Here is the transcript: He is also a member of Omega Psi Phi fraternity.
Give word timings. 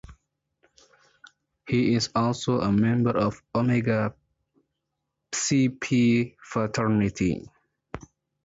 He 1.67 1.93
is 1.93 2.09
also 2.15 2.59
a 2.61 2.71
member 2.71 3.15
of 3.15 3.39
Omega 3.53 4.15
Psi 5.31 5.77
Phi 5.79 6.35
fraternity. 6.41 7.47